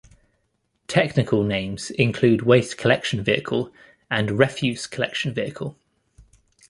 [0.87, 3.71] Technical names include waste collection vehicle
[4.09, 5.77] and refuse collection vehicle.